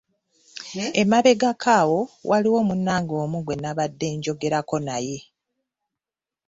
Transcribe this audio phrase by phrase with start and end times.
[1.01, 1.99] Emabegako awo
[2.29, 5.17] waliwo munnange omu gwe nabadde njogerako naye.